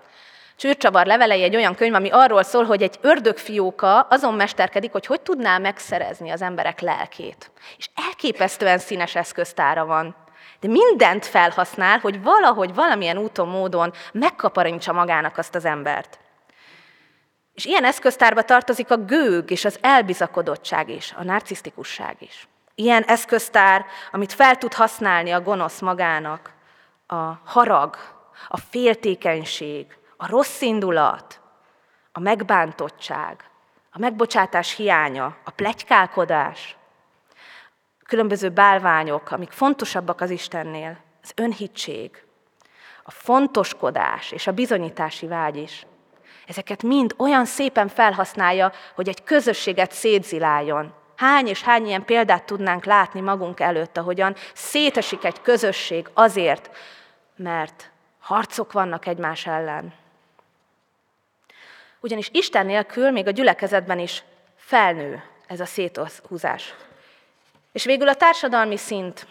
Csűrcsavar 0.56 1.06
levelei 1.06 1.42
egy 1.42 1.56
olyan 1.56 1.74
könyv, 1.74 1.94
ami 1.94 2.10
arról 2.10 2.42
szól, 2.42 2.64
hogy 2.64 2.82
egy 2.82 2.98
ördögfióka 3.00 4.00
azon 4.00 4.34
mesterkedik, 4.34 4.92
hogy 4.92 5.06
hogy 5.06 5.20
tudná 5.20 5.58
megszerezni 5.58 6.30
az 6.30 6.42
emberek 6.42 6.80
lelkét. 6.80 7.50
És 7.76 7.90
elképesztően 8.06 8.78
színes 8.78 9.14
eszköztára 9.14 9.84
van. 9.84 10.16
De 10.60 10.68
mindent 10.68 11.26
felhasznál, 11.26 11.98
hogy 11.98 12.22
valahogy, 12.22 12.74
valamilyen 12.74 13.18
úton, 13.18 13.48
módon 13.48 13.92
megkaparintsa 14.12 14.92
magának 14.92 15.38
azt 15.38 15.54
az 15.54 15.64
embert. 15.64 16.18
És 17.52 17.64
ilyen 17.64 17.84
eszköztárba 17.84 18.42
tartozik 18.42 18.90
a 18.90 18.96
gőg 18.96 19.50
és 19.50 19.64
az 19.64 19.78
elbizakodottság 19.80 20.88
is, 20.88 21.14
a 21.16 21.24
narcisztikusság 21.24 22.16
is. 22.18 22.48
Ilyen 22.74 23.02
eszköztár, 23.02 23.86
amit 24.12 24.32
fel 24.32 24.56
tud 24.56 24.72
használni 24.72 25.30
a 25.30 25.40
gonosz 25.40 25.80
magának, 25.80 26.52
a 27.06 27.32
harag, 27.44 27.96
a 28.48 28.56
féltékenység, 28.56 29.96
a 30.16 30.26
rossz 30.26 30.60
indulat, 30.60 31.40
a 32.12 32.20
megbántottság, 32.20 33.44
a 33.92 33.98
megbocsátás 33.98 34.76
hiánya, 34.76 35.36
a 35.44 35.50
plegykálkodás, 35.50 36.76
különböző 38.06 38.48
bálványok, 38.48 39.30
amik 39.30 39.50
fontosabbak 39.50 40.20
az 40.20 40.30
Istennél, 40.30 40.98
az 41.22 41.32
önhitség, 41.36 42.24
a 43.02 43.10
fontoskodás 43.10 44.32
és 44.32 44.46
a 44.46 44.52
bizonyítási 44.52 45.26
vágy 45.26 45.56
is. 45.56 45.86
Ezeket 46.46 46.82
mind 46.82 47.14
olyan 47.18 47.44
szépen 47.44 47.88
felhasználja, 47.88 48.72
hogy 48.94 49.08
egy 49.08 49.24
közösséget 49.24 49.92
szétziláljon, 49.92 50.94
Hány 51.16 51.46
és 51.46 51.62
hány 51.62 51.86
ilyen 51.86 52.04
példát 52.04 52.44
tudnánk 52.44 52.84
látni 52.84 53.20
magunk 53.20 53.60
előtt, 53.60 53.96
ahogyan 53.96 54.36
szétesik 54.54 55.24
egy 55.24 55.42
közösség 55.42 56.08
azért, 56.12 56.70
mert 57.36 57.90
harcok 58.20 58.72
vannak 58.72 59.06
egymás 59.06 59.46
ellen. 59.46 59.92
Ugyanis 62.00 62.28
Isten 62.32 62.66
nélkül 62.66 63.10
még 63.10 63.26
a 63.26 63.30
gyülekezetben 63.30 63.98
is 63.98 64.22
felnő 64.56 65.22
ez 65.46 65.60
a 65.60 65.64
széthúzás. 65.64 66.74
És 67.72 67.84
végül 67.84 68.08
a 68.08 68.14
társadalmi 68.14 68.76
szint, 68.76 69.26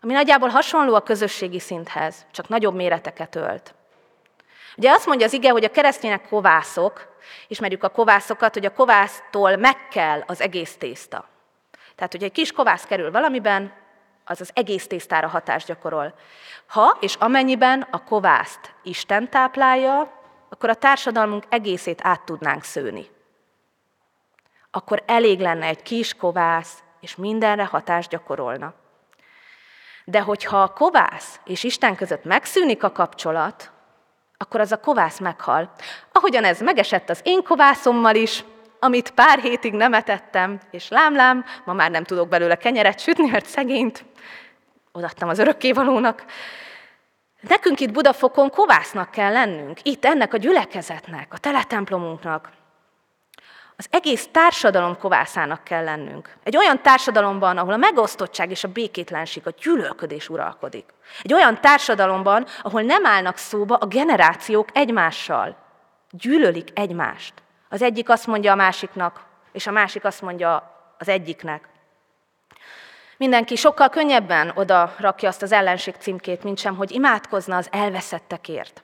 ami 0.00 0.12
nagyjából 0.12 0.48
hasonló 0.48 0.94
a 0.94 1.02
közösségi 1.02 1.58
szinthez, 1.58 2.26
csak 2.30 2.48
nagyobb 2.48 2.74
méreteket 2.74 3.34
ölt. 3.34 3.74
Ugye 4.76 4.90
azt 4.90 5.06
mondja 5.06 5.26
az 5.26 5.32
ige, 5.32 5.50
hogy 5.50 5.64
a 5.64 5.70
keresztények 5.70 6.28
kovászok, 6.28 7.11
ismerjük 7.48 7.82
a 7.82 7.88
kovászokat, 7.88 8.54
hogy 8.54 8.64
a 8.64 8.72
kovásztól 8.72 9.56
meg 9.56 9.88
kell 9.88 10.22
az 10.26 10.40
egész 10.40 10.76
tészta. 10.76 11.28
Tehát, 11.94 12.12
hogy 12.12 12.22
egy 12.22 12.32
kis 12.32 12.52
kovász 12.52 12.84
kerül 12.84 13.10
valamiben, 13.10 13.72
az 14.24 14.40
az 14.40 14.50
egész 14.54 14.86
tésztára 14.86 15.28
hatást 15.28 15.66
gyakorol. 15.66 16.14
Ha 16.66 16.96
és 17.00 17.14
amennyiben 17.14 17.86
a 17.90 18.04
kovászt 18.04 18.74
Isten 18.82 19.30
táplálja, 19.30 20.20
akkor 20.48 20.68
a 20.68 20.74
társadalmunk 20.74 21.44
egészét 21.48 22.00
át 22.02 22.22
tudnánk 22.22 22.64
szőni. 22.64 23.06
Akkor 24.70 25.02
elég 25.06 25.40
lenne 25.40 25.66
egy 25.66 25.82
kis 25.82 26.14
kovász, 26.14 26.82
és 27.00 27.16
mindenre 27.16 27.64
hatást 27.64 28.10
gyakorolna. 28.10 28.74
De 30.04 30.20
hogyha 30.20 30.62
a 30.62 30.72
kovász 30.72 31.40
és 31.44 31.62
Isten 31.62 31.96
között 31.96 32.24
megszűnik 32.24 32.82
a 32.82 32.92
kapcsolat, 32.92 33.70
akkor 34.42 34.60
az 34.60 34.72
a 34.72 34.80
kovász 34.80 35.18
meghal. 35.18 35.70
Ahogyan 36.12 36.44
ez 36.44 36.60
megesett 36.60 37.10
az 37.10 37.20
én 37.22 37.42
kovászommal 37.42 38.14
is, 38.14 38.44
amit 38.78 39.10
pár 39.10 39.38
hétig 39.38 39.72
nem 39.72 39.94
etettem, 39.94 40.60
és 40.70 40.88
lámlám, 40.88 41.44
ma 41.64 41.72
már 41.72 41.90
nem 41.90 42.04
tudok 42.04 42.28
belőle 42.28 42.56
kenyeret 42.56 43.00
sütni, 43.00 43.30
mert 43.30 43.46
szegényt 43.46 44.04
odattam 44.92 45.28
az 45.28 45.38
örökkévalónak. 45.38 46.24
Nekünk 47.40 47.80
itt 47.80 47.92
Budafokon 47.92 48.50
kovásznak 48.50 49.10
kell 49.10 49.32
lennünk, 49.32 49.78
itt 49.82 50.04
ennek 50.04 50.34
a 50.34 50.36
gyülekezetnek, 50.36 51.32
a 51.32 51.38
teletemplomunknak. 51.38 52.48
Az 53.82 53.88
egész 53.90 54.28
társadalom 54.32 54.98
kovászának 54.98 55.64
kell 55.64 55.84
lennünk. 55.84 56.36
Egy 56.42 56.56
olyan 56.56 56.82
társadalomban, 56.82 57.58
ahol 57.58 57.72
a 57.72 57.76
megosztottság 57.76 58.50
és 58.50 58.64
a 58.64 58.68
békétlenség, 58.68 59.46
a 59.46 59.54
gyűlölködés 59.62 60.28
uralkodik. 60.28 60.84
Egy 61.22 61.32
olyan 61.32 61.60
társadalomban, 61.60 62.46
ahol 62.62 62.82
nem 62.82 63.06
állnak 63.06 63.36
szóba 63.36 63.76
a 63.76 63.86
generációk 63.86 64.68
egymással. 64.72 65.56
Gyűlölik 66.10 66.68
egymást. 66.74 67.34
Az 67.68 67.82
egyik 67.82 68.08
azt 68.08 68.26
mondja 68.26 68.52
a 68.52 68.56
másiknak, 68.56 69.24
és 69.52 69.66
a 69.66 69.70
másik 69.70 70.04
azt 70.04 70.22
mondja 70.22 70.76
az 70.98 71.08
egyiknek. 71.08 71.68
Mindenki 73.16 73.56
sokkal 73.56 73.88
könnyebben 73.88 74.52
oda 74.54 74.94
rakja 74.98 75.28
azt 75.28 75.42
az 75.42 75.52
ellenség 75.52 75.94
címkét, 75.94 76.42
mint 76.42 76.58
sem, 76.58 76.76
hogy 76.76 76.90
imádkozna 76.90 77.56
az 77.56 77.68
elveszettekért. 77.70 78.82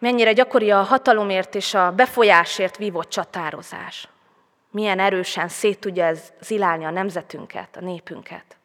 Mennyire 0.00 0.32
gyakori 0.32 0.70
a 0.70 0.82
hatalomért 0.82 1.54
és 1.54 1.74
a 1.74 1.92
befolyásért 1.92 2.76
vívott 2.76 3.08
csatározás. 3.08 4.08
Milyen 4.70 4.98
erősen 4.98 5.48
szét 5.48 5.80
tudja 5.80 6.04
ez 6.04 6.32
zilálni 6.40 6.84
a 6.84 6.90
nemzetünket, 6.90 7.76
a 7.76 7.80
népünket. 7.80 8.56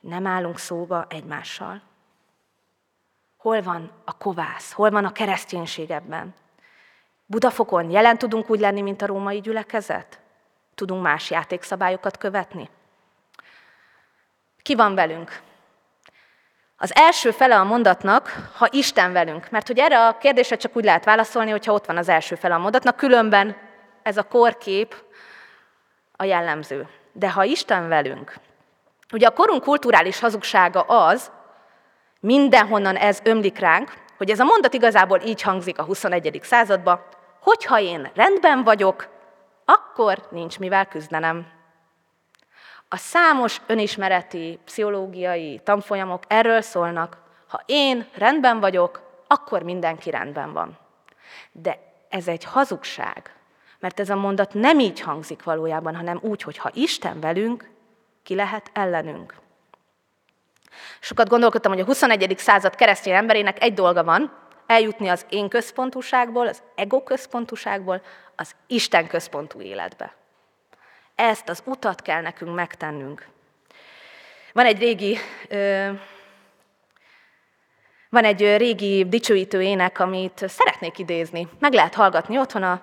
Nem 0.00 0.26
állunk 0.26 0.58
szóba 0.58 1.06
egymással. 1.08 1.82
Hol 3.36 3.62
van 3.62 3.90
a 4.04 4.16
kovász? 4.16 4.72
Hol 4.72 4.90
van 4.90 5.04
a 5.04 5.12
kereszténység 5.12 5.90
ebben? 5.90 6.34
Budafokon 7.26 7.90
jelen 7.90 8.18
tudunk 8.18 8.50
úgy 8.50 8.60
lenni, 8.60 8.80
mint 8.80 9.02
a 9.02 9.06
római 9.06 9.40
gyülekezet? 9.40 10.20
Tudunk 10.74 11.02
más 11.02 11.30
játékszabályokat 11.30 12.16
követni? 12.16 12.68
Ki 14.62 14.74
van 14.74 14.94
velünk? 14.94 15.40
Az 16.78 16.94
első 16.94 17.30
fele 17.30 17.58
a 17.58 17.64
mondatnak, 17.64 18.50
ha 18.56 18.68
Isten 18.70 19.12
velünk. 19.12 19.50
Mert 19.50 19.66
hogy 19.66 19.78
erre 19.78 20.06
a 20.06 20.18
kérdésre 20.18 20.56
csak 20.56 20.76
úgy 20.76 20.84
lehet 20.84 21.04
válaszolni, 21.04 21.50
hogyha 21.50 21.72
ott 21.72 21.86
van 21.86 21.96
az 21.96 22.08
első 22.08 22.34
fele 22.34 22.54
a 22.54 22.58
mondatnak, 22.58 22.96
különben 22.96 23.56
ez 24.02 24.16
a 24.16 24.22
korkép 24.22 24.94
a 26.16 26.24
jellemző. 26.24 26.88
De 27.12 27.30
ha 27.30 27.44
Isten 27.44 27.88
velünk, 27.88 28.34
ugye 29.12 29.26
a 29.26 29.32
korunk 29.32 29.62
kulturális 29.62 30.20
hazugsága 30.20 30.80
az, 30.80 31.30
mindenhonnan 32.20 32.96
ez 32.96 33.20
ömlik 33.22 33.58
ránk, 33.58 33.92
hogy 34.16 34.30
ez 34.30 34.40
a 34.40 34.44
mondat 34.44 34.74
igazából 34.74 35.20
így 35.20 35.42
hangzik 35.42 35.78
a 35.78 35.84
21. 35.84 36.40
században, 36.42 37.04
hogyha 37.40 37.80
én 37.80 38.10
rendben 38.14 38.64
vagyok, 38.64 39.08
akkor 39.64 40.18
nincs 40.30 40.58
mivel 40.58 40.86
küzdenem. 40.86 41.55
A 42.88 42.96
számos 42.96 43.60
önismereti, 43.66 44.58
pszichológiai 44.64 45.60
tanfolyamok 45.64 46.22
erről 46.26 46.60
szólnak, 46.60 47.18
ha 47.48 47.62
én 47.66 48.06
rendben 48.14 48.60
vagyok, 48.60 49.22
akkor 49.26 49.62
mindenki 49.62 50.10
rendben 50.10 50.52
van. 50.52 50.78
De 51.52 51.78
ez 52.08 52.28
egy 52.28 52.44
hazugság, 52.44 53.34
mert 53.78 54.00
ez 54.00 54.10
a 54.10 54.16
mondat 54.16 54.54
nem 54.54 54.78
így 54.78 55.00
hangzik 55.00 55.42
valójában, 55.42 55.96
hanem 55.96 56.18
úgy, 56.22 56.42
hogy 56.42 56.56
ha 56.56 56.70
Isten 56.74 57.20
velünk, 57.20 57.70
ki 58.22 58.34
lehet 58.34 58.70
ellenünk. 58.72 59.34
Sokat 61.00 61.28
gondolkodtam, 61.28 61.72
hogy 61.72 61.80
a 61.80 61.84
21. 61.84 62.38
század 62.38 62.74
keresztény 62.74 63.12
emberének 63.12 63.62
egy 63.62 63.74
dolga 63.74 64.04
van, 64.04 64.32
eljutni 64.66 65.08
az 65.08 65.26
én 65.28 65.48
központúságból, 65.48 66.46
az 66.46 66.62
ego 66.74 67.02
központúságból 67.02 68.02
az 68.36 68.54
Isten 68.66 69.06
központú 69.06 69.60
életbe. 69.60 70.14
Ezt 71.16 71.48
az 71.48 71.62
utat 71.64 72.02
kell 72.02 72.20
nekünk 72.20 72.54
megtennünk. 72.54 73.26
Van 74.52 74.66
egy 74.66 74.78
régi, 74.78 75.18
van 78.08 78.24
egy 78.24 78.56
régi 78.56 79.04
dicsőítő 79.04 79.62
ének, 79.62 79.98
amit 79.98 80.44
szeretnék 80.48 80.98
idézni. 80.98 81.48
Meg 81.58 81.72
lehet 81.72 81.94
hallgatni 81.94 82.38
otthon 82.38 82.62
a 82.62 82.82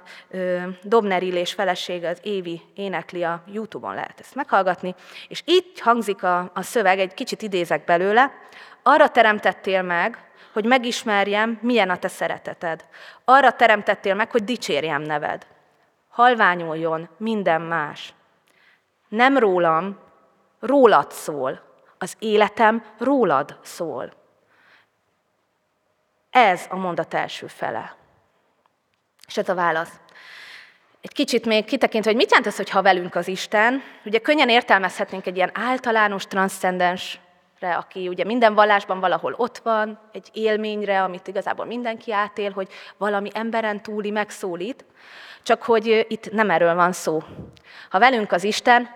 Dobner 0.83 1.23
Illés 1.23 1.53
felesége, 1.53 2.09
az 2.09 2.19
Évi 2.23 2.61
énekli 2.75 3.23
a 3.23 3.43
Youtube-on 3.47 3.93
lehet 3.93 4.19
ezt 4.19 4.35
meghallgatni, 4.35 4.95
és 5.27 5.41
így 5.45 5.79
hangzik 5.79 6.23
a, 6.23 6.51
a 6.53 6.61
szöveg, 6.61 6.99
egy 6.99 7.13
kicsit 7.13 7.41
idézek 7.41 7.85
belőle, 7.85 8.31
arra 8.83 9.09
teremtettél 9.09 9.81
meg, 9.81 10.17
hogy 10.53 10.65
megismerjem, 10.65 11.59
milyen 11.61 11.89
a 11.89 11.97
te 11.97 12.07
szereteted. 12.07 12.85
Arra 13.25 13.51
teremtettél 13.51 14.15
meg, 14.15 14.31
hogy 14.31 14.43
dicsérjem 14.43 15.01
neved. 15.01 15.45
Halványuljon 16.09 17.09
minden 17.17 17.61
más. 17.61 18.13
Nem 19.13 19.37
rólam, 19.37 19.99
rólad 20.59 21.11
szól. 21.11 21.61
Az 21.97 22.15
életem 22.19 22.85
rólad 22.97 23.59
szól. 23.61 24.13
Ez 26.29 26.65
a 26.69 26.75
mondat 26.75 27.13
első 27.13 27.47
fele. 27.47 27.95
És 29.27 29.37
ez 29.37 29.49
a 29.49 29.53
válasz. 29.53 29.99
Egy 31.01 31.13
kicsit 31.13 31.45
még 31.45 31.65
kitekintve, 31.65 32.09
hogy 32.09 32.19
mit 32.19 32.29
jelent 32.29 32.47
ez, 32.47 32.55
hogy 32.55 32.69
ha 32.69 32.81
velünk 32.81 33.15
az 33.15 33.27
Isten, 33.27 33.83
ugye 34.05 34.19
könnyen 34.19 34.49
értelmezhetnénk 34.49 35.25
egy 35.25 35.35
ilyen 35.35 35.51
általános, 35.53 36.25
transzcendens 36.27 37.19
aki 37.71 38.07
ugye 38.07 38.23
minden 38.23 38.53
vallásban 38.53 38.99
valahol 38.99 39.33
ott 39.37 39.57
van, 39.57 39.99
egy 40.11 40.29
élményre, 40.33 41.03
amit 41.03 41.27
igazából 41.27 41.65
mindenki 41.65 42.13
átél, 42.13 42.51
hogy 42.51 42.67
valami 42.97 43.29
emberen 43.33 43.81
túli 43.81 44.11
megszólít, 44.11 44.85
csak 45.43 45.63
hogy 45.63 46.05
itt 46.09 46.31
nem 46.31 46.49
erről 46.49 46.75
van 46.75 46.91
szó. 46.91 47.23
Ha 47.89 47.99
velünk 47.99 48.31
az 48.31 48.43
Isten, 48.43 48.89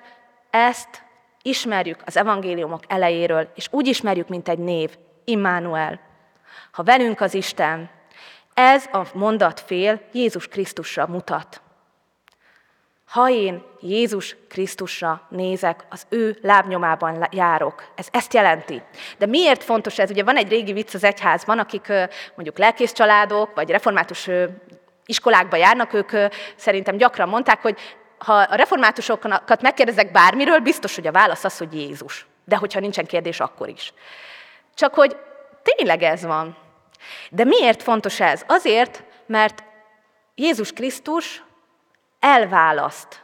ezt 0.49 1.03
ismerjük 1.41 2.01
az 2.05 2.17
evangéliumok 2.17 2.83
elejéről, 2.87 3.51
és 3.55 3.67
úgy 3.71 3.87
ismerjük, 3.87 4.27
mint 4.27 4.49
egy 4.49 4.59
név, 4.59 4.97
Immanuel. 5.25 5.99
Ha 6.71 6.83
velünk 6.83 7.21
az 7.21 7.33
Isten, 7.33 7.89
ez 8.53 8.85
a 8.91 9.01
mondatfél 9.13 10.01
Jézus 10.11 10.47
Krisztusra 10.47 11.07
mutat. 11.07 11.61
Ha 13.07 13.29
én 13.29 13.63
Jézus 13.79 14.35
Krisztusra 14.49 15.21
nézek, 15.29 15.85
az 15.89 16.05
ő 16.09 16.37
lábnyomában 16.41 17.27
járok. 17.31 17.83
Ez 17.95 18.07
ezt 18.11 18.33
jelenti. 18.33 18.81
De 19.17 19.25
miért 19.25 19.63
fontos 19.63 19.99
ez? 19.99 20.09
Ugye 20.09 20.23
van 20.23 20.35
egy 20.35 20.49
régi 20.49 20.73
vicc 20.73 20.93
az 20.93 21.03
egyházban, 21.03 21.59
akik 21.59 21.87
mondjuk 22.35 22.57
lelkész 22.57 22.91
családok, 22.91 23.55
vagy 23.55 23.69
református 23.69 24.29
iskolákba 25.05 25.55
járnak, 25.55 25.93
ők 25.93 26.11
szerintem 26.55 26.97
gyakran 26.97 27.29
mondták, 27.29 27.61
hogy 27.61 27.77
ha 28.17 28.33
a 28.33 28.55
reformátusokat 28.55 29.61
megkérdezek 29.61 30.11
bármiről, 30.11 30.59
biztos, 30.59 30.95
hogy 30.95 31.07
a 31.07 31.11
válasz 31.11 31.43
az, 31.43 31.57
hogy 31.57 31.73
Jézus. 31.73 32.25
De 32.45 32.55
hogyha 32.55 32.79
nincsen 32.79 33.05
kérdés, 33.05 33.39
akkor 33.39 33.69
is. 33.69 33.93
Csak 34.73 34.93
hogy 34.93 35.17
tényleg 35.63 36.03
ez 36.03 36.25
van. 36.25 36.57
De 37.29 37.43
miért 37.43 37.83
fontos 37.83 38.19
ez? 38.19 38.43
Azért, 38.47 39.03
mert 39.25 39.63
Jézus 40.35 40.73
Krisztus 40.73 41.43
elválaszt, 42.19 43.23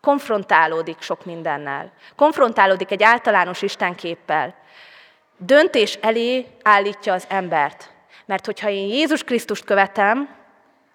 konfrontálódik 0.00 1.00
sok 1.00 1.24
mindennel, 1.24 1.92
konfrontálódik 2.16 2.90
egy 2.90 3.02
általános 3.02 3.62
Istenképpel, 3.62 4.54
döntés 5.36 5.94
elé 5.94 6.46
állítja 6.62 7.12
az 7.12 7.26
embert. 7.28 7.90
Mert 8.26 8.46
hogyha 8.46 8.68
én 8.68 8.88
Jézus 8.88 9.24
Krisztust 9.24 9.64
követem, 9.64 10.40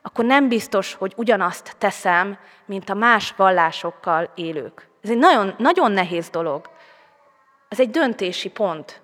akkor 0.01 0.25
nem 0.25 0.47
biztos, 0.47 0.93
hogy 0.93 1.13
ugyanazt 1.15 1.75
teszem, 1.77 2.37
mint 2.65 2.89
a 2.89 2.93
más 2.93 3.33
vallásokkal 3.35 4.31
élők. 4.35 4.87
Ez 5.01 5.09
egy 5.09 5.17
nagyon, 5.17 5.55
nagyon 5.57 5.91
nehéz 5.91 6.29
dolog. 6.29 6.69
Ez 7.69 7.79
egy 7.79 7.89
döntési 7.89 8.49
pont. 8.49 9.01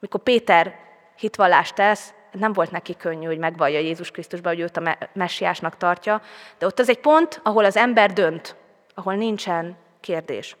Amikor 0.00 0.20
Péter 0.20 0.74
hitvallást 1.16 1.74
tesz, 1.74 2.14
nem 2.38 2.52
volt 2.52 2.70
neki 2.70 2.96
könnyű, 2.96 3.26
hogy 3.26 3.38
megvallja 3.38 3.78
Jézus 3.78 4.10
Krisztusba, 4.10 4.48
hogy 4.48 4.60
őt 4.60 4.76
a 4.76 4.96
messiásnak 5.12 5.76
tartja, 5.76 6.22
de 6.58 6.66
ott 6.66 6.78
az 6.78 6.88
egy 6.88 7.00
pont, 7.00 7.40
ahol 7.42 7.64
az 7.64 7.76
ember 7.76 8.12
dönt, 8.12 8.56
ahol 8.94 9.14
nincsen 9.14 9.76
kérdés. 10.00 10.56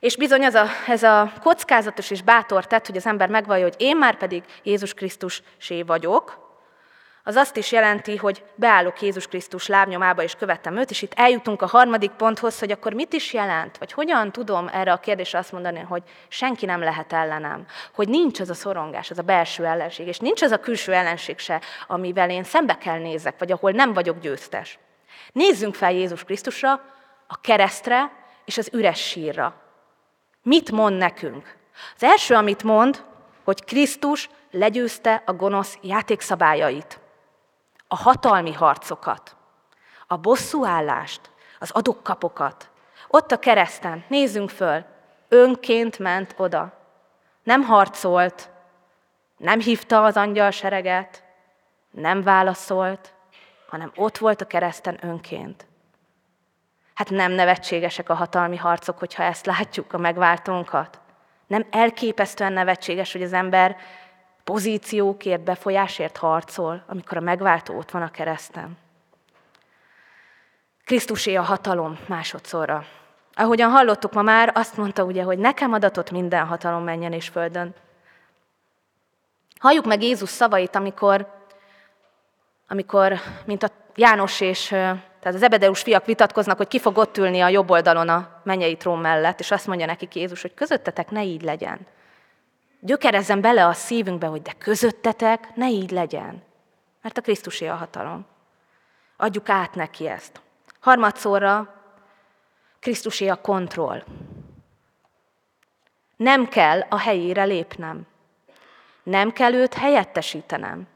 És 0.00 0.16
bizony 0.16 0.42
ez 0.42 0.54
a, 0.54 0.66
ez 0.86 1.02
a 1.02 1.32
kockázatos 1.42 2.10
és 2.10 2.22
bátor 2.22 2.66
tett, 2.66 2.86
hogy 2.86 2.96
az 2.96 3.06
ember 3.06 3.28
megvallja, 3.28 3.64
hogy 3.64 3.74
én 3.78 3.96
már 3.96 4.16
pedig 4.16 4.44
Jézus 4.62 4.94
Krisztus 4.94 5.42
sé 5.56 5.82
vagyok, 5.82 6.47
az 7.28 7.36
azt 7.36 7.56
is 7.56 7.72
jelenti, 7.72 8.16
hogy 8.16 8.44
beállok 8.54 9.02
Jézus 9.02 9.26
Krisztus 9.26 9.66
lábnyomába 9.66 10.22
és 10.22 10.34
követem 10.34 10.76
őt, 10.76 10.90
és 10.90 11.02
itt 11.02 11.12
eljutunk 11.14 11.62
a 11.62 11.66
harmadik 11.66 12.10
ponthoz, 12.10 12.58
hogy 12.58 12.70
akkor 12.70 12.92
mit 12.92 13.12
is 13.12 13.32
jelent, 13.32 13.78
vagy 13.78 13.92
hogyan 13.92 14.32
tudom 14.32 14.68
erre 14.72 14.92
a 14.92 15.00
kérdésre 15.00 15.38
azt 15.38 15.52
mondani, 15.52 15.78
hogy 15.78 16.02
senki 16.28 16.66
nem 16.66 16.80
lehet 16.80 17.12
ellenem, 17.12 17.66
hogy 17.94 18.08
nincs 18.08 18.40
az 18.40 18.50
a 18.50 18.54
szorongás, 18.54 19.10
az 19.10 19.18
a 19.18 19.22
belső 19.22 19.64
ellenség, 19.64 20.06
és 20.06 20.18
nincs 20.18 20.42
az 20.42 20.50
a 20.50 20.60
külső 20.60 20.92
ellenség 20.92 21.38
se, 21.38 21.60
amivel 21.86 22.30
én 22.30 22.44
szembe 22.44 22.78
kell 22.78 22.98
nézek, 22.98 23.38
vagy 23.38 23.52
ahol 23.52 23.70
nem 23.70 23.92
vagyok 23.92 24.18
győztes. 24.18 24.78
Nézzünk 25.32 25.74
fel 25.74 25.92
Jézus 25.92 26.24
Krisztusra, 26.24 26.72
a 27.26 27.40
keresztre 27.40 28.12
és 28.44 28.58
az 28.58 28.70
üres 28.72 29.08
sírra. 29.08 29.54
Mit 30.42 30.70
mond 30.70 30.96
nekünk? 30.96 31.56
Az 31.96 32.02
első, 32.02 32.34
amit 32.34 32.62
mond, 32.62 33.04
hogy 33.44 33.64
Krisztus 33.64 34.28
legyőzte 34.50 35.22
a 35.26 35.32
gonosz 35.32 35.78
játékszabályait 35.82 37.00
a 37.88 37.96
hatalmi 37.96 38.52
harcokat, 38.52 39.36
a 40.06 40.16
bosszúállást, 40.16 41.30
az 41.58 41.70
adokkapokat. 41.70 42.68
Ott 43.08 43.32
a 43.32 43.38
kereszten, 43.38 44.04
nézzünk 44.08 44.50
föl, 44.50 44.84
önként 45.28 45.98
ment 45.98 46.34
oda. 46.36 46.72
Nem 47.42 47.62
harcolt, 47.62 48.50
nem 49.36 49.60
hívta 49.60 50.04
az 50.04 50.16
angyal 50.16 50.50
sereget, 50.50 51.22
nem 51.90 52.22
válaszolt, 52.22 53.14
hanem 53.68 53.92
ott 53.94 54.18
volt 54.18 54.40
a 54.40 54.46
kereszten 54.46 54.98
önként. 55.00 55.66
Hát 56.94 57.10
nem 57.10 57.32
nevetségesek 57.32 58.08
a 58.08 58.14
hatalmi 58.14 58.56
harcok, 58.56 58.98
hogyha 58.98 59.22
ezt 59.22 59.46
látjuk, 59.46 59.92
a 59.92 59.98
megváltónkat. 59.98 61.00
Nem 61.46 61.66
elképesztően 61.70 62.52
nevetséges, 62.52 63.12
hogy 63.12 63.22
az 63.22 63.32
ember 63.32 63.76
pozíciókért, 64.48 65.40
befolyásért 65.40 66.16
harcol, 66.16 66.82
amikor 66.86 67.16
a 67.16 67.20
megváltó 67.20 67.76
ott 67.76 67.90
van 67.90 68.02
a 68.02 68.10
kereszten. 68.10 68.78
Krisztusé 70.84 71.34
a 71.34 71.42
hatalom 71.42 71.98
másodszorra. 72.06 72.84
Ahogyan 73.34 73.70
hallottuk 73.70 74.12
ma 74.12 74.22
már, 74.22 74.52
azt 74.54 74.76
mondta 74.76 75.04
ugye, 75.04 75.22
hogy 75.22 75.38
nekem 75.38 75.72
adatott 75.72 76.10
minden 76.10 76.46
hatalom 76.46 76.82
menjen 76.82 77.12
és 77.12 77.28
földön. 77.28 77.74
Halljuk 79.58 79.84
meg 79.84 80.02
Jézus 80.02 80.28
szavait, 80.28 80.76
amikor, 80.76 81.26
amikor 82.68 83.14
mint 83.44 83.62
a 83.62 83.68
János 83.94 84.40
és 84.40 84.66
tehát 84.68 85.34
az 85.34 85.42
Ebedeus 85.42 85.82
fiak 85.82 86.04
vitatkoznak, 86.04 86.56
hogy 86.56 86.68
ki 86.68 86.78
fog 86.78 86.98
ott 86.98 87.16
ülni 87.16 87.40
a 87.40 87.48
jobb 87.48 87.70
oldalon 87.70 88.08
a 88.08 88.40
mennyei 88.42 88.76
trón 88.76 88.98
mellett, 88.98 89.40
és 89.40 89.50
azt 89.50 89.66
mondja 89.66 89.86
nekik 89.86 90.14
Jézus, 90.14 90.42
hogy 90.42 90.54
közöttetek 90.54 91.10
ne 91.10 91.24
így 91.24 91.42
legyen. 91.42 91.86
Gyökerezzen 92.80 93.40
bele 93.40 93.66
a 93.66 93.72
szívünkbe, 93.72 94.26
hogy 94.26 94.42
de 94.42 94.52
közöttetek 94.58 95.54
ne 95.54 95.68
így 95.68 95.90
legyen. 95.90 96.42
Mert 97.02 97.18
a 97.18 97.20
Krisztusé 97.20 97.66
a 97.66 97.74
hatalom. 97.74 98.26
Adjuk 99.16 99.48
át 99.48 99.74
neki 99.74 100.08
ezt. 100.08 100.40
Harmadszorra 100.80 101.74
Krisztusé 102.80 103.28
a 103.28 103.40
kontroll. 103.40 104.04
Nem 106.16 106.48
kell 106.48 106.80
a 106.88 106.98
helyére 106.98 107.44
lépnem. 107.44 108.06
Nem 109.02 109.32
kell 109.32 109.52
őt 109.52 109.74
helyettesítenem. 109.74 110.86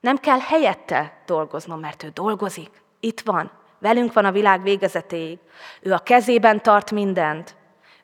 Nem 0.00 0.16
kell 0.16 0.38
helyette 0.38 1.22
dolgoznom, 1.26 1.80
mert 1.80 2.02
ő 2.02 2.08
dolgozik. 2.08 2.82
Itt 3.00 3.20
van. 3.20 3.50
Velünk 3.78 4.12
van 4.12 4.24
a 4.24 4.32
világ 4.32 4.62
végezetéig. 4.62 5.38
Ő 5.80 5.92
a 5.92 5.98
kezében 5.98 6.62
tart 6.62 6.90
mindent. 6.90 7.54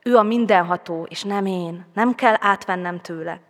Ő 0.07 0.17
a 0.17 0.23
mindenható, 0.23 1.07
és 1.09 1.23
nem 1.23 1.47
én. 1.47 1.87
Nem 1.95 2.15
kell 2.15 2.35
átvennem 2.39 3.01
tőle. 3.01 3.41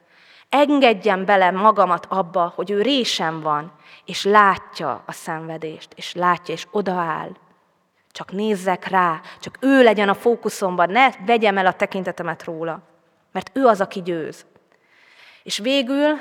Engedjem 0.48 1.24
bele 1.24 1.50
magamat 1.50 2.06
abba, 2.08 2.52
hogy 2.54 2.70
ő 2.70 2.82
résem 2.82 3.40
van, 3.40 3.72
és 4.04 4.24
látja 4.24 5.02
a 5.06 5.12
szenvedést, 5.12 5.92
és 5.94 6.14
látja, 6.14 6.54
és 6.54 6.66
odaáll. 6.70 7.30
Csak 8.12 8.32
nézzek 8.32 8.88
rá, 8.88 9.20
csak 9.40 9.56
ő 9.60 9.82
legyen 9.82 10.08
a 10.08 10.14
fókuszomban, 10.14 10.90
ne 10.90 11.08
vegyem 11.26 11.58
el 11.58 11.66
a 11.66 11.72
tekintetemet 11.72 12.44
róla, 12.44 12.80
mert 13.32 13.50
ő 13.52 13.66
az, 13.66 13.80
aki 13.80 14.02
győz. 14.02 14.46
És 15.42 15.58
végül 15.58 16.18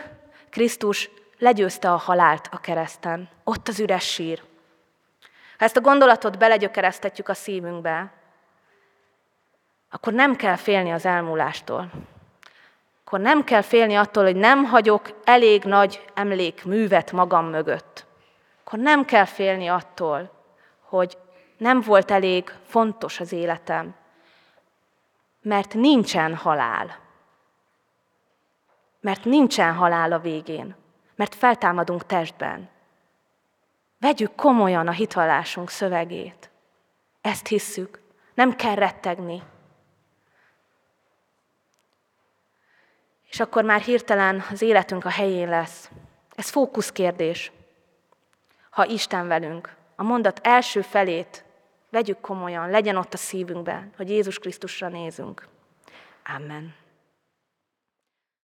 Krisztus 0.50 1.10
legyőzte 1.40 1.92
a 1.92 1.98
halált 1.98 2.50
a 2.52 2.58
kereszten. 2.58 3.30
Ott 3.44 3.68
az 3.68 3.80
üres 3.80 4.12
sír. 4.12 4.42
Ha 5.58 5.66
ezt 5.66 5.78
a 5.78 5.82
gondolatot 5.82 6.38
belegyökeresztetjük 6.38 7.30
a 7.30 7.34
szívünkbe, 7.34 8.15
akkor 9.96 10.14
nem 10.14 10.36
kell 10.36 10.56
félni 10.56 10.92
az 10.92 11.06
elmúlástól. 11.06 11.92
Akkor 13.04 13.20
nem 13.20 13.44
kell 13.44 13.62
félni 13.62 13.96
attól, 13.96 14.24
hogy 14.24 14.36
nem 14.36 14.64
hagyok 14.64 15.22
elég 15.24 15.64
nagy 15.64 16.06
emlékművet 16.14 17.12
magam 17.12 17.46
mögött. 17.46 18.06
Akkor 18.64 18.80
nem 18.80 19.06
kell 19.06 19.26
félni 19.26 19.68
attól, 19.68 20.32
hogy 20.82 21.18
nem 21.58 21.82
volt 21.82 22.12
elég 22.12 22.54
fontos 22.64 23.20
az 23.20 23.32
életem, 23.32 23.96
mert 25.42 25.74
nincsen 25.74 26.36
halál. 26.36 27.00
Mert 29.02 29.26
nincsen 29.26 29.74
halál 29.74 30.12
a 30.12 30.20
végén, 30.20 30.76
mert 31.16 31.36
feltámadunk 31.36 32.06
testben. 32.06 32.70
Vegyük 34.00 34.36
komolyan 34.36 34.88
a 34.88 34.92
hitvallásunk 34.92 35.70
szövegét. 35.70 36.50
Ezt 37.22 37.48
hisszük. 37.48 38.02
Nem 38.34 38.56
kell 38.56 38.76
rettegni. 38.76 39.42
És 43.36 43.42
akkor 43.42 43.64
már 43.64 43.82
hirtelen 43.82 44.44
az 44.52 44.62
életünk 44.62 45.06
a 45.06 45.10
helyén 45.10 45.50
lesz. 45.50 45.90
Ez 46.36 46.50
fókuszkérdés. 46.50 47.52
Ha 48.70 48.86
Isten 48.86 49.28
velünk, 49.28 49.76
a 49.96 50.04
mondat 50.04 50.40
első 50.44 50.82
felét 50.82 51.44
vegyük 51.90 52.22
komolyan, 52.22 52.70
legyen 52.70 52.96
ott 52.96 53.14
a 53.14 53.18
szívünkben, 53.18 53.92
hogy 53.98 54.10
Jézus 54.10 54.40
Krisztusra 54.40 54.88
nézünk. 54.88 55.48
Amen. 56.36 56.76